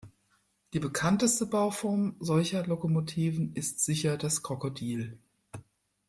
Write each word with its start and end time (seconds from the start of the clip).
Die 0.73 0.79
bekannteste 0.79 1.45
Bauform 1.45 2.15
solcher 2.19 2.65
Lokomotiven 2.65 3.53
ist 3.55 3.85
sicher 3.85 4.17
das 4.17 4.41
Krokodil. 4.41 5.19